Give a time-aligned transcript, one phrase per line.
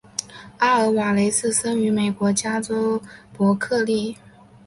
[0.57, 2.99] 阿尔瓦雷茨生于美国加州
[3.31, 4.17] 伯克利。